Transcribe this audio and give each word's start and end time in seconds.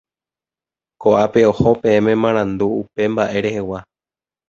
Koʼápe 1.01 1.39
oho 1.51 1.69
peẽme 1.81 2.11
marandu 2.23 2.65
upe 2.81 3.01
mbaʼe 3.13 3.37
rehegua. 3.43 3.79